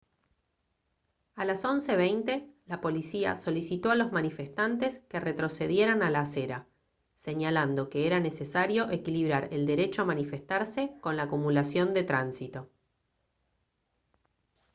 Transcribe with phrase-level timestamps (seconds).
[1.35, 6.65] a las 11:20 la policía solicitó a los manifestantes que retrocedieran a la acera
[7.19, 12.67] señalando que era necesario equilibrar el derecho a manifestarse con la acumulación de tránsito